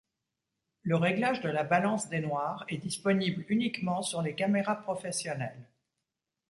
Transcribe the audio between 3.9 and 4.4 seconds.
sur les